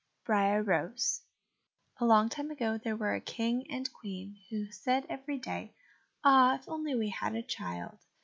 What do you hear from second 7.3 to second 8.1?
a child!"